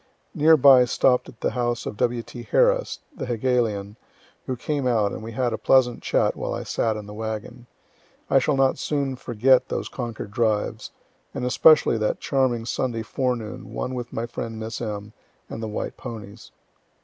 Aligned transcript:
Near 0.33 0.57
by 0.57 0.85
stopp'd 0.85 1.29
at 1.29 1.41
the 1.41 1.51
house 1.51 1.85
of 1.85 1.95
W.T. 1.95 2.47
Harris, 2.49 3.01
the 3.15 3.27
Hegelian, 3.27 3.97
who 4.47 4.55
came 4.55 4.87
out, 4.87 5.11
and 5.11 5.21
we 5.21 5.33
had 5.33 5.53
a 5.53 5.59
pleasant 5.59 6.01
chat 6.01 6.35
while 6.35 6.55
I 6.55 6.63
sat 6.63 6.97
in 6.97 7.05
the 7.05 7.13
wagon. 7.13 7.67
I 8.27 8.39
shall 8.39 8.55
not 8.57 8.79
soon 8.79 9.15
forget 9.15 9.69
those 9.69 9.89
Concord 9.89 10.31
drives, 10.31 10.89
and 11.35 11.45
especially 11.45 11.99
that 11.99 12.19
charming 12.19 12.65
Sunday 12.65 13.03
forenoon 13.03 13.75
one 13.75 13.93
with 13.93 14.11
my 14.11 14.25
friend 14.25 14.57
Miss 14.59 14.81
M., 14.81 15.13
and 15.51 15.61
the 15.61 15.67
white 15.67 15.97
ponies. 15.97 16.49